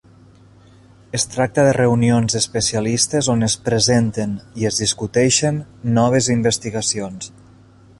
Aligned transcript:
Es 1.17 1.25
tracta 1.33 1.65
de 1.67 1.75
reunions 1.77 2.37
d'especialistes 2.37 3.31
on 3.35 3.49
es 3.49 3.59
presenten 3.69 4.35
i 4.63 4.69
es 4.73 4.81
discuteixen 4.87 5.65
noves 6.01 6.37
investigacions. 6.41 7.35